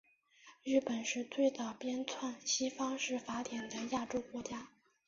[0.63, 4.67] 日本是最早编纂西方式法典的亚洲国家。